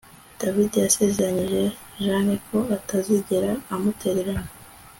David 0.39 0.71
yasezeranyije 0.85 1.61
Jane 2.03 2.35
ko 2.47 2.57
atazigera 2.77 3.51
amutererana 3.73 4.49